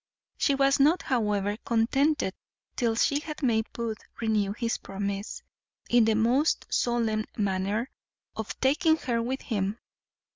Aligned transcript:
She 0.35 0.55
was 0.55 0.79
not, 0.79 1.03
however, 1.03 1.57
contented 1.63 2.33
till 2.75 2.95
she 2.95 3.19
had 3.19 3.43
made 3.43 3.71
Booth 3.71 3.99
renew 4.19 4.53
his 4.53 4.79
promise, 4.79 5.43
in 5.91 6.05
the 6.05 6.15
most 6.15 6.65
solemn 6.73 7.25
manner, 7.37 7.91
of 8.35 8.59
taking 8.59 8.97
her 8.97 9.21
with 9.21 9.43
him. 9.43 9.77